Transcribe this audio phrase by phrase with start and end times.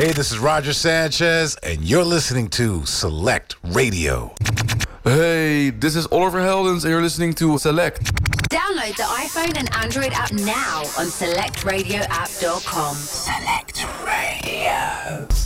[0.00, 4.34] Hey, this is Roger Sanchez, and you're listening to Select Radio.
[5.04, 8.02] Hey, this is Oliver Heldens, and you're listening to Select.
[8.48, 12.94] Download the iPhone and Android app now on selectradioapp.com.
[12.96, 15.39] Select Radio.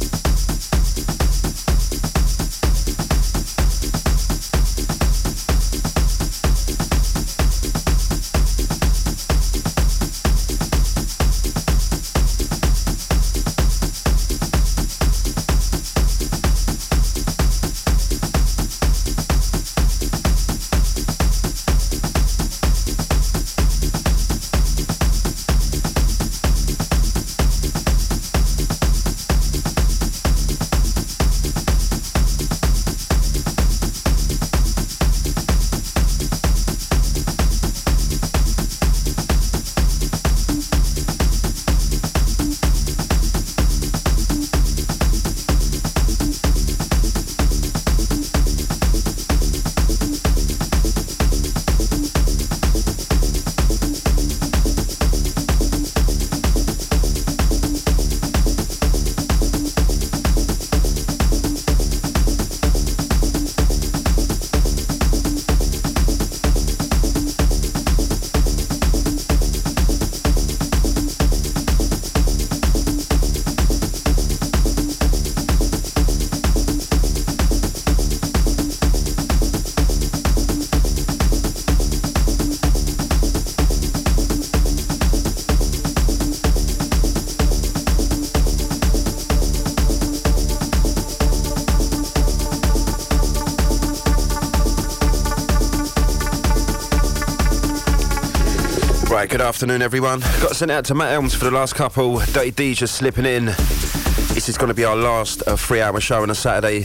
[99.35, 100.21] Good afternoon, everyone.
[100.21, 102.21] Got sent out to Matt Elms for the last couple.
[102.21, 103.47] Dirty D's just slipping in.
[103.47, 106.83] This is going to be our last uh, three-hour show on a Saturday.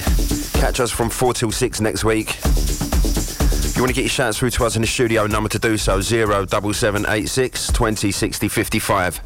[0.60, 2.40] Catch us from 4 till 6 next week.
[2.40, 5.60] If you want to get your shouts through to us in the studio, number to
[5.60, 9.22] do so, 07786 20 60 55.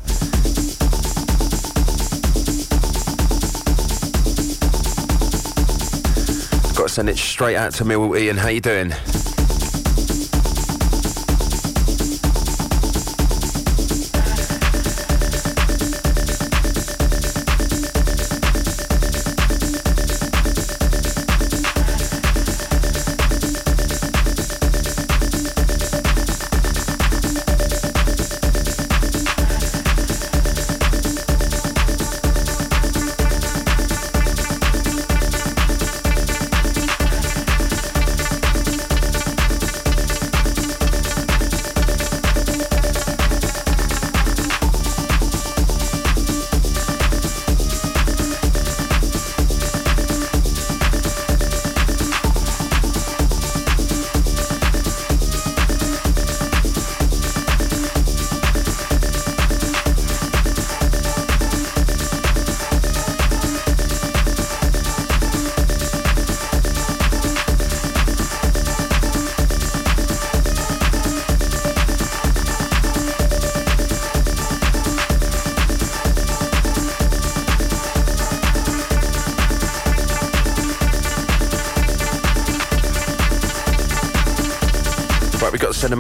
[6.76, 8.36] Got to send it straight out to Mill Ian.
[8.36, 8.92] How you doing?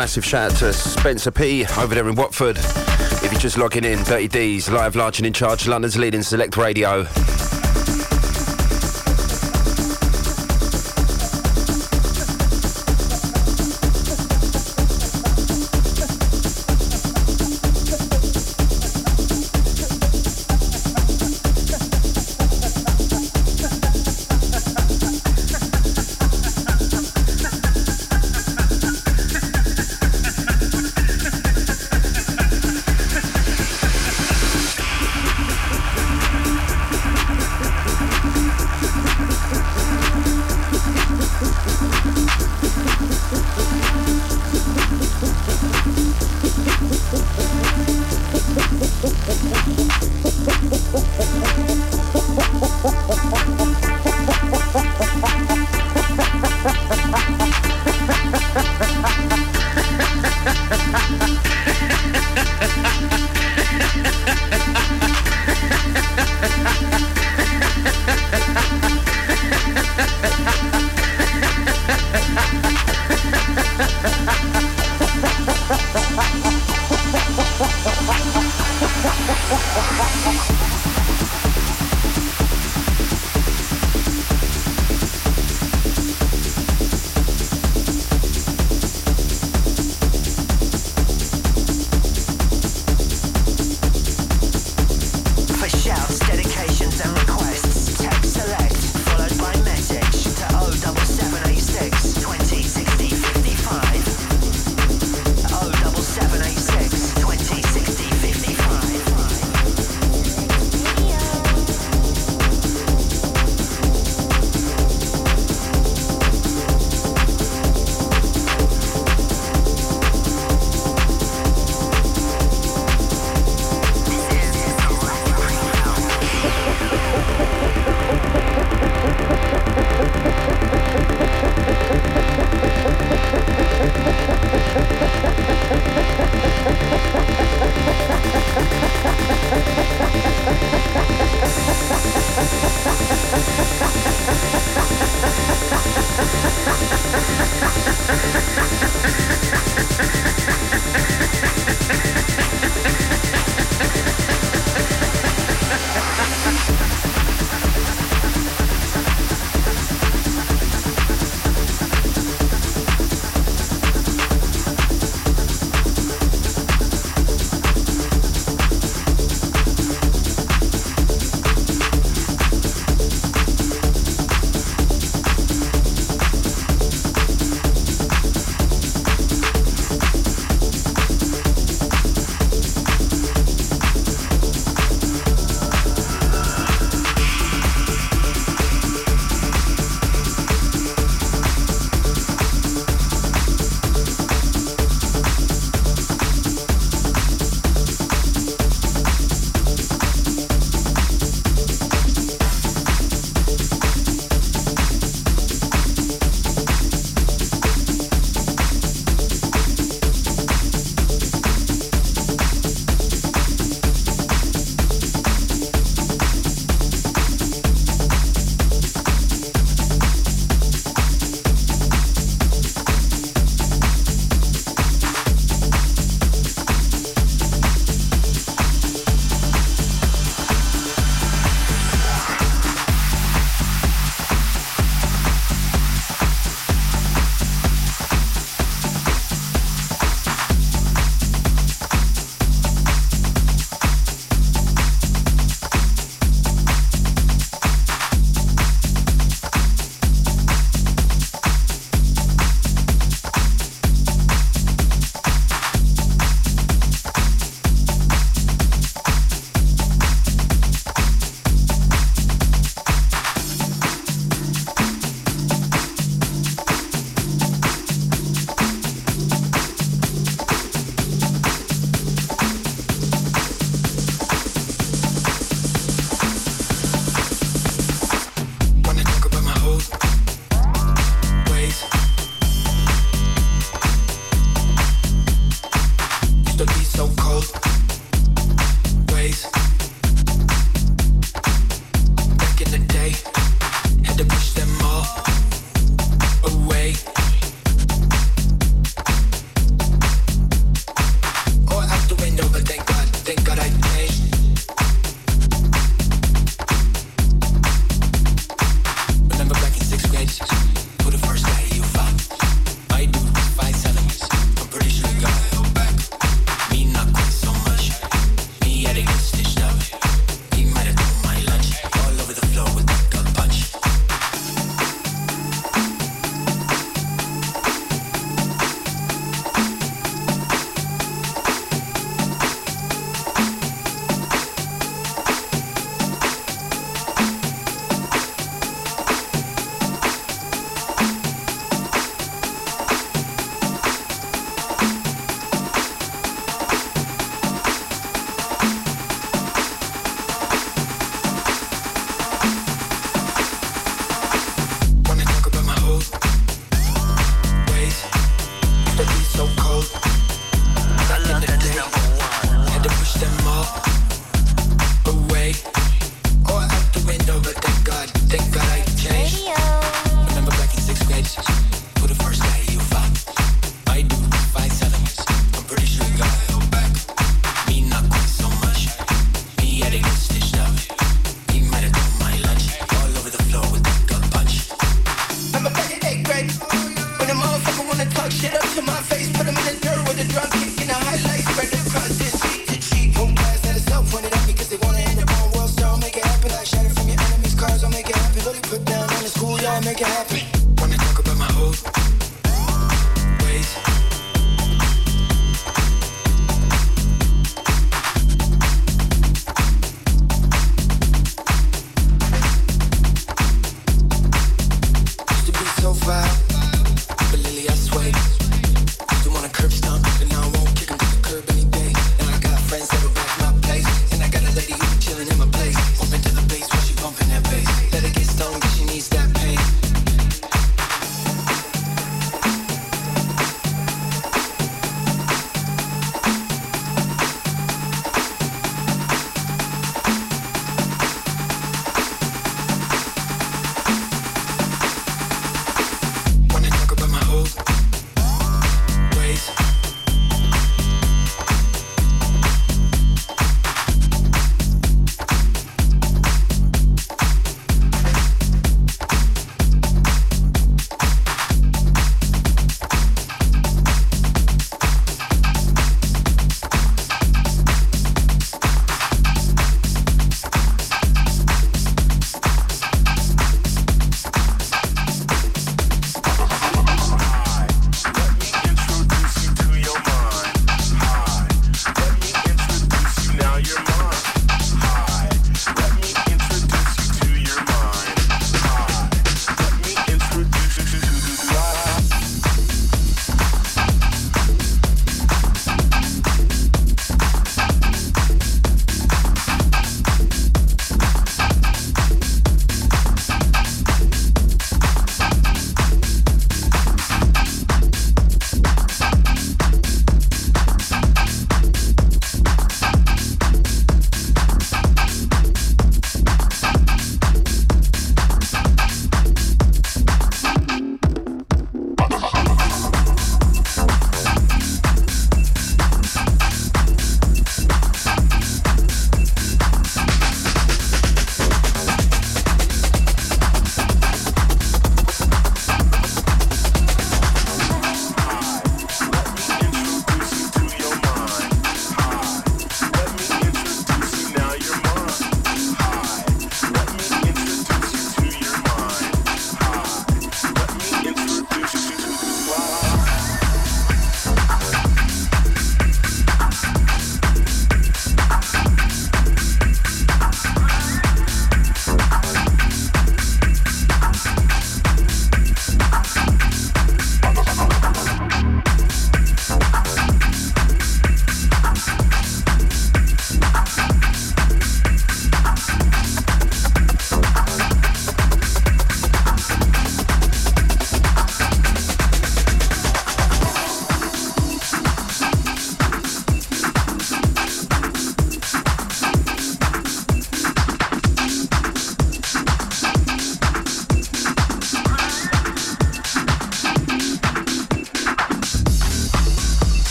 [0.00, 2.56] Massive shout out to Spencer P over there in Watford.
[2.56, 6.56] If you're just logging in, Dirty D's, live, large and in charge, London's leading select
[6.56, 7.06] radio.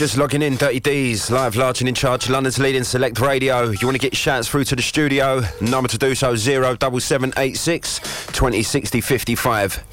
[0.00, 3.68] Just logging in, Dirty D's, live, large and in charge, London's leading select radio.
[3.68, 9.89] You want to get shouts through to the studio, number to do so 07786 2060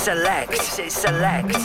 [0.00, 0.56] select.
[0.90, 1.59] Select.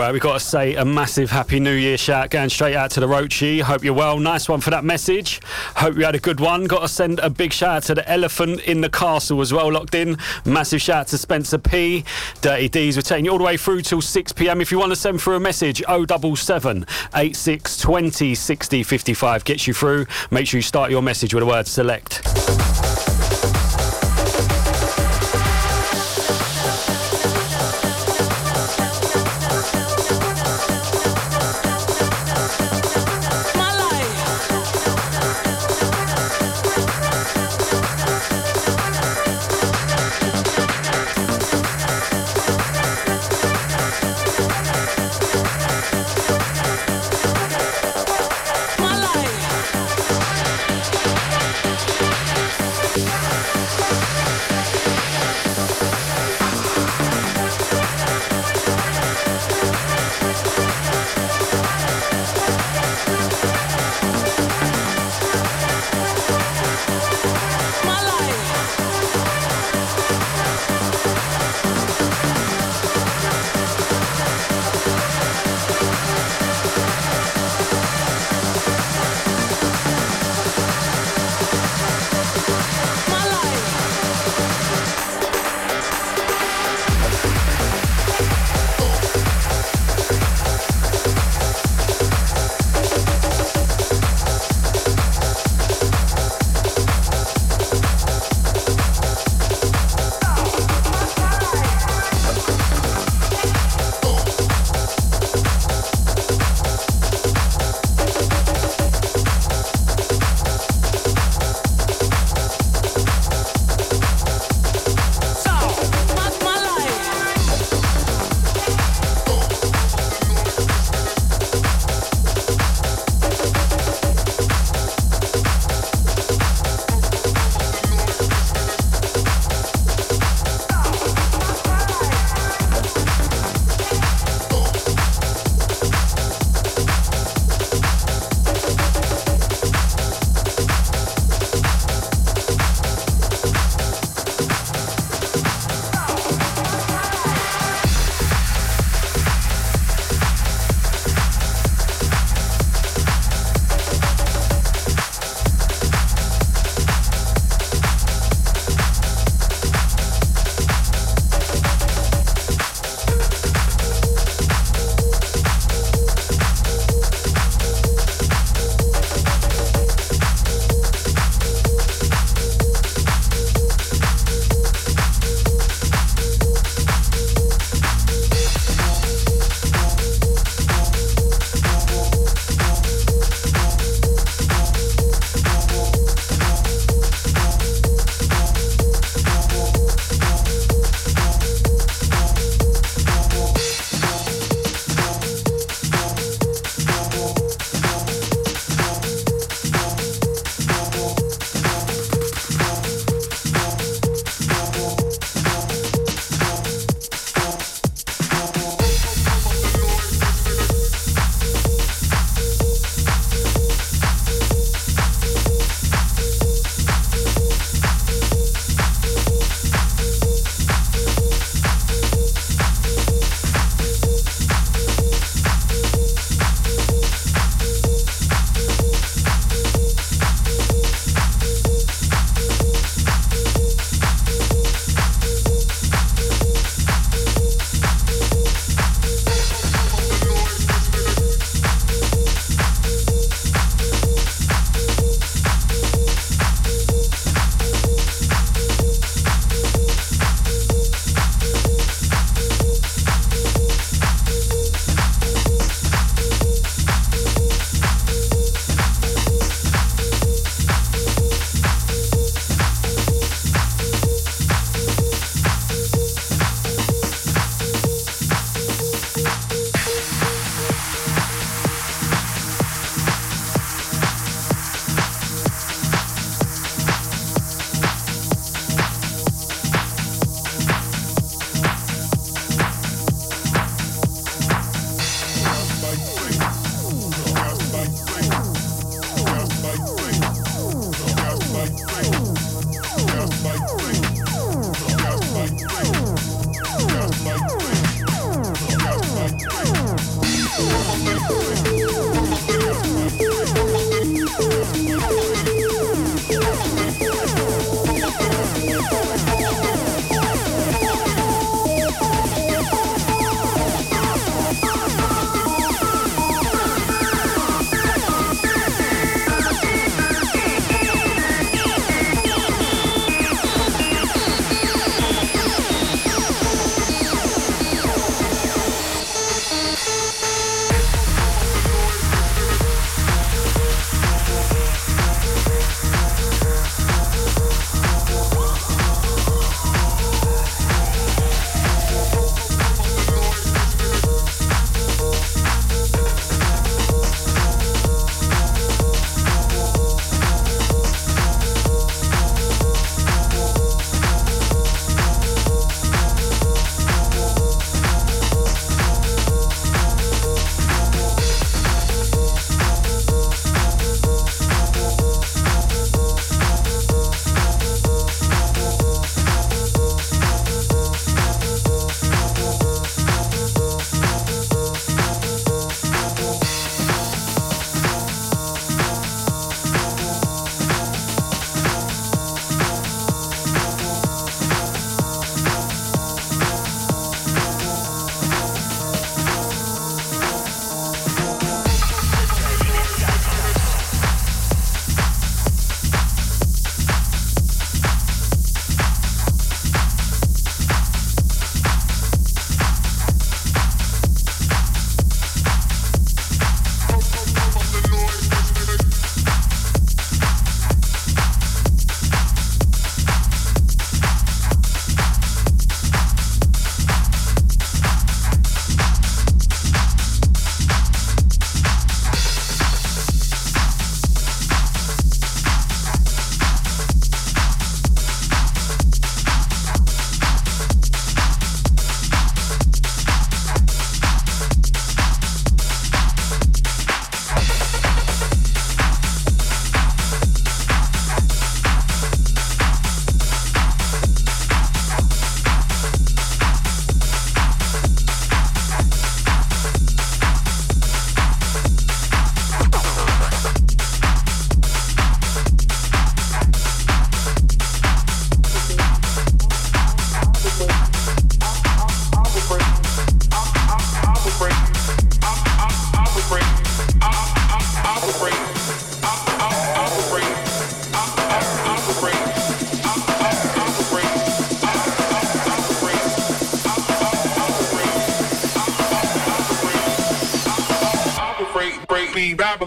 [0.00, 3.06] We've got to say a massive Happy New Year shout going straight out to the
[3.06, 3.60] Roachy.
[3.60, 4.18] Hope you're well.
[4.18, 5.40] Nice one for that message.
[5.76, 6.64] Hope you had a good one.
[6.64, 9.70] Got to send a big shout out to the elephant in the castle as well,
[9.70, 10.16] locked in.
[10.44, 12.04] Massive shout out to Spencer P.
[12.40, 12.96] Dirty D's.
[12.96, 14.60] We're taking you all the way through till 6 pm.
[14.60, 19.74] If you want to send through a message, 077 86 20 60 55 gets you
[19.74, 20.06] through.
[20.30, 22.79] Make sure you start your message with the word select.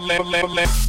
[0.08, 0.32] Babylon.
[0.32, 0.83] Babylon.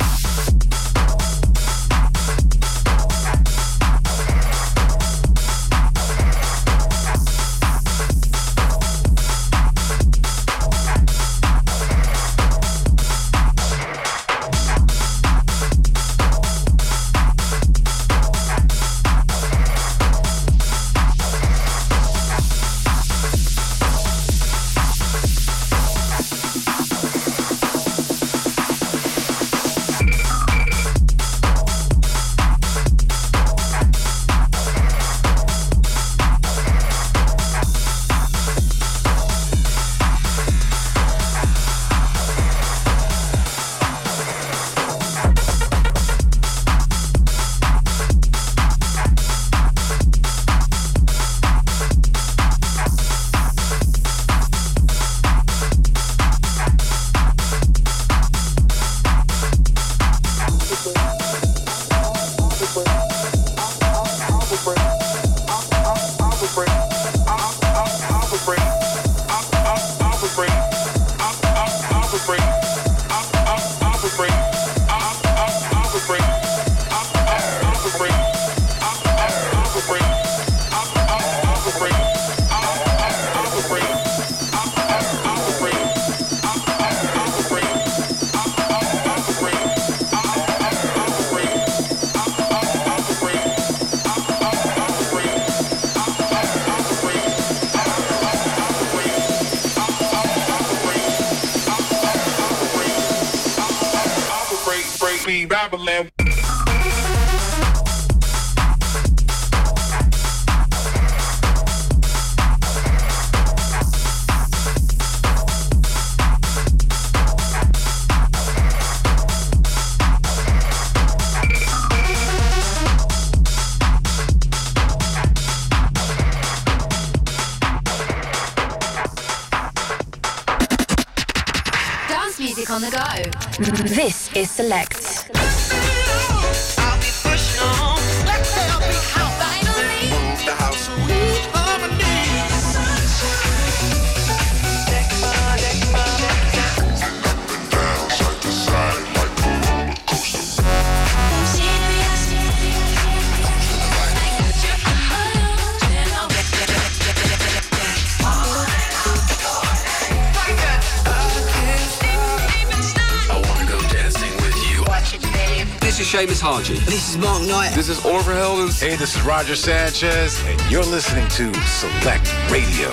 [166.66, 167.76] Seamus This is Mark Knight.
[167.76, 168.82] This is Oliver Heldens.
[168.82, 172.90] Hey, this is Roger Sanchez, and you're listening to Select Radio.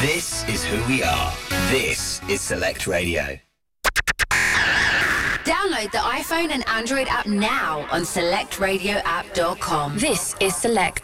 [0.00, 1.32] This is who we are.
[1.70, 3.38] This is Select Radio.
[5.44, 9.96] Download the iPhone and Android app now on selectradioapp.com.
[9.96, 11.03] This is Select.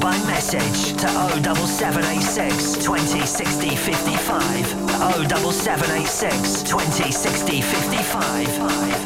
[0.00, 4.66] by message to 07786 20 60 55.
[5.28, 9.05] 07786 20 60 55.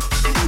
[0.00, 0.39] life.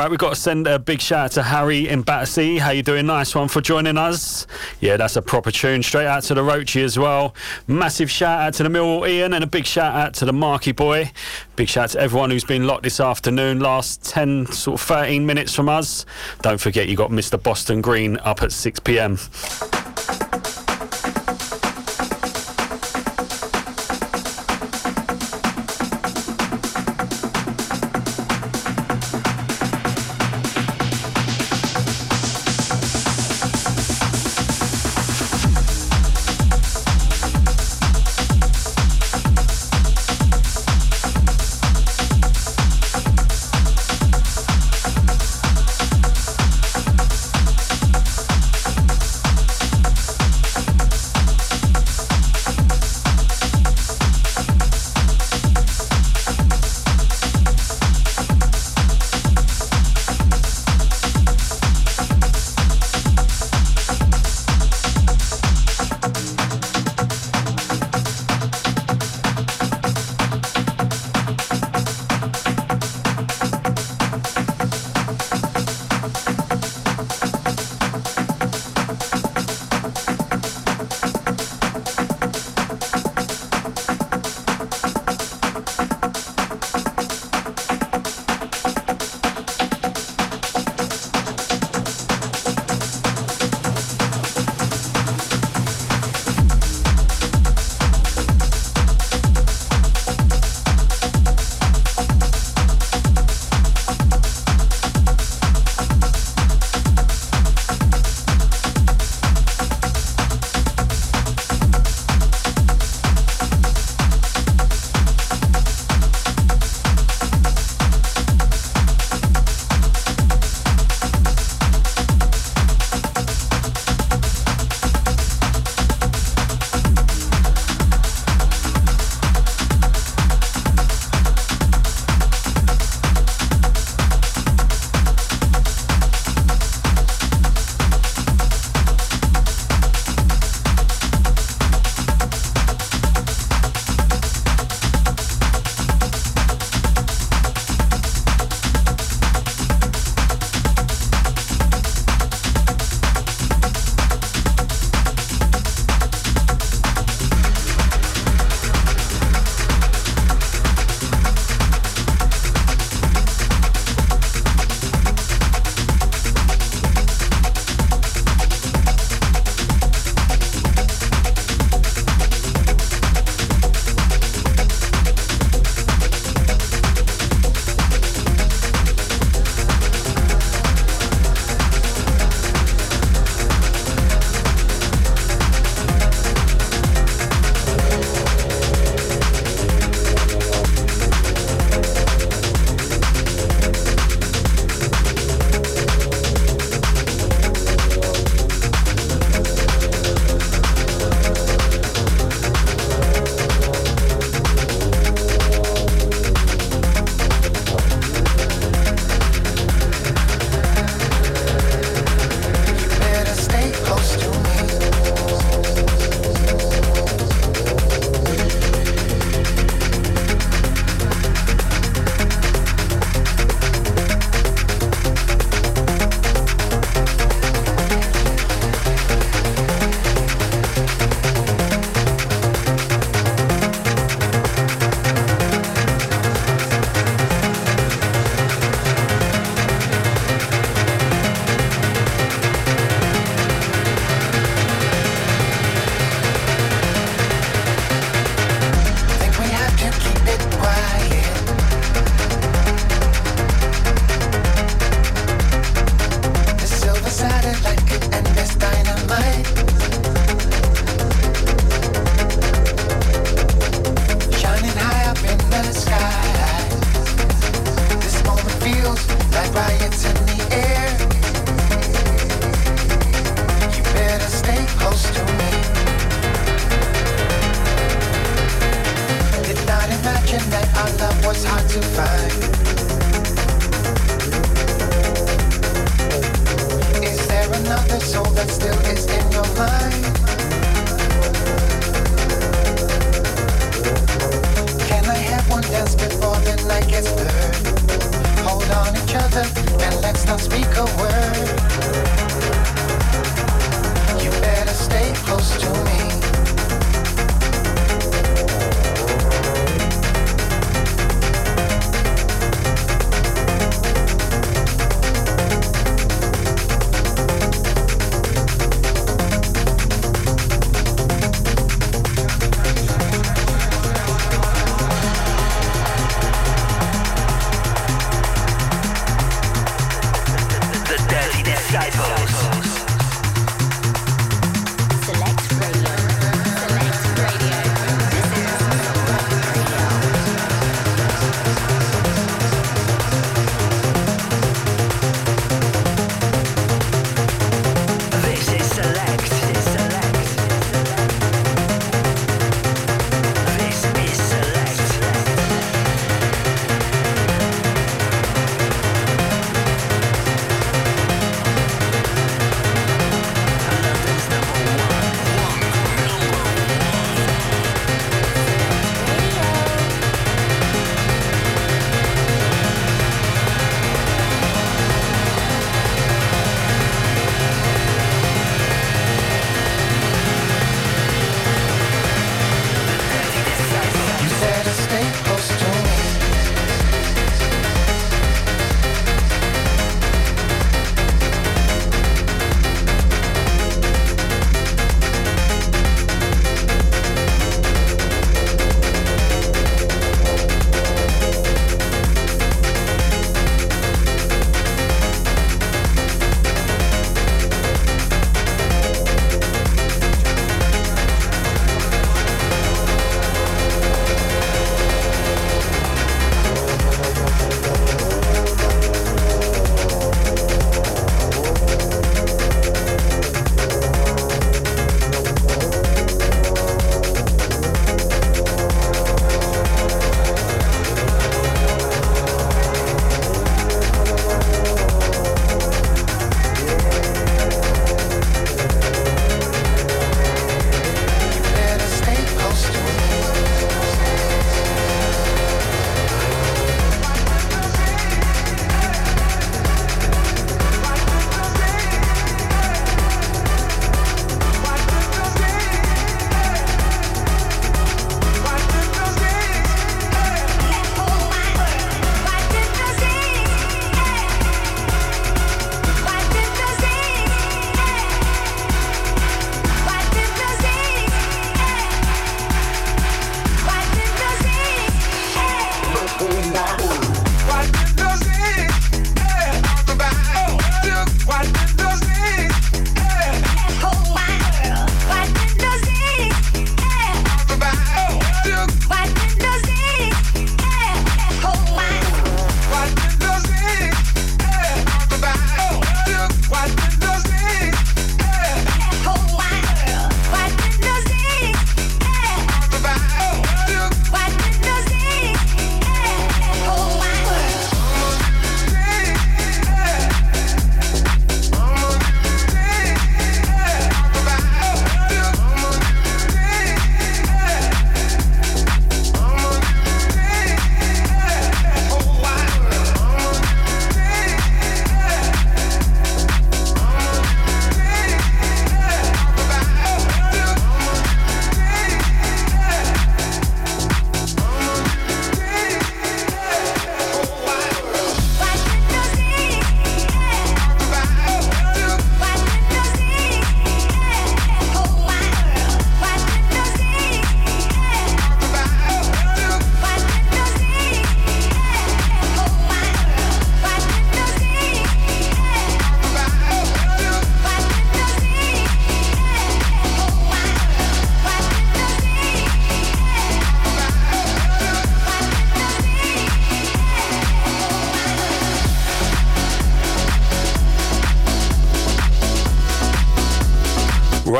[0.00, 2.56] Right, we've got to send a big shout out to Harry in Battersea.
[2.56, 3.04] How you doing?
[3.04, 4.46] Nice one for joining us.
[4.80, 5.82] Yeah, that's a proper tune.
[5.82, 7.34] Straight out to the Roachy as well.
[7.66, 10.72] Massive shout out to the Millwall Ian and a big shout out to the Marky
[10.72, 11.12] Boy.
[11.54, 13.60] Big shout out to everyone who's been locked this afternoon.
[13.60, 16.06] Last 10, sort of 13 minutes from us.
[16.40, 17.40] Don't forget you got Mr.
[17.42, 19.18] Boston Green up at 6 p.m.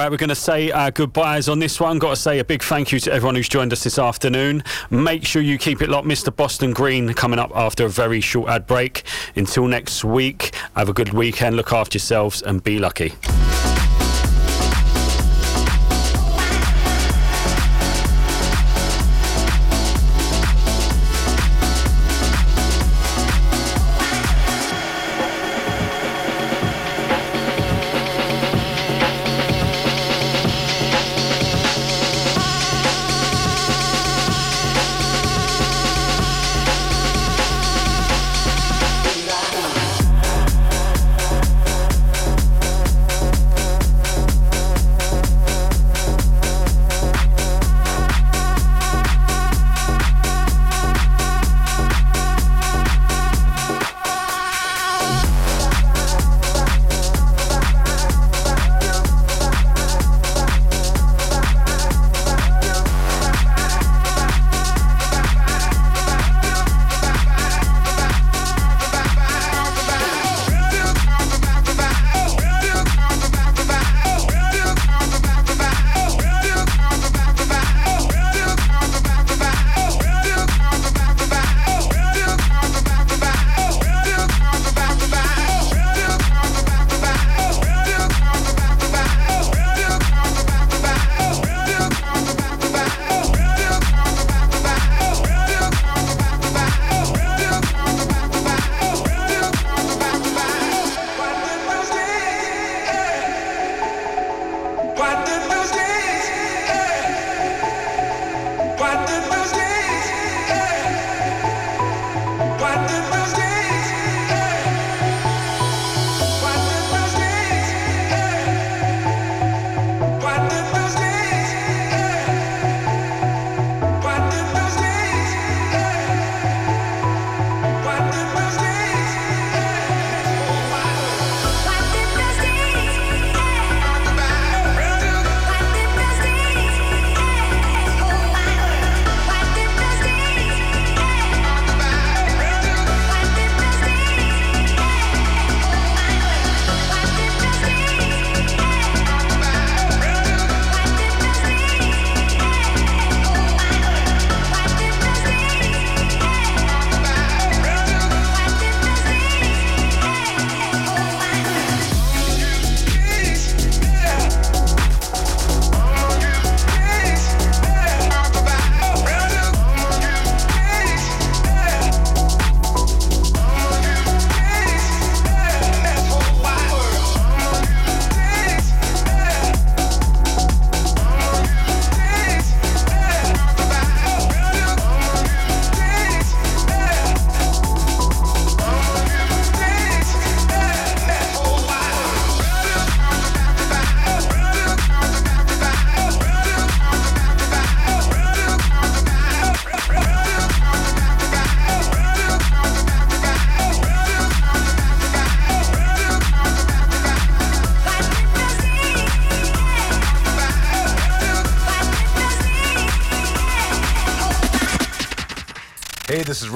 [0.00, 1.98] Right, we're going to say our goodbyes on this one.
[1.98, 4.64] Got to say a big thank you to everyone who's joined us this afternoon.
[4.88, 6.08] Make sure you keep it locked.
[6.08, 6.34] Mr.
[6.34, 9.02] Boston Green coming up after a very short ad break.
[9.36, 11.56] Until next week, have a good weekend.
[11.56, 13.12] Look after yourselves and be lucky.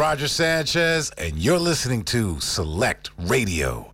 [0.04, 3.93] Roger Sanchez, and you're listening to Select Radio.